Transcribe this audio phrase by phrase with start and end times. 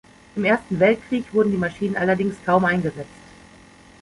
[0.35, 3.21] Im Ersten Weltkrieg wurden die Maschinen allerdings kaum eingesetzt.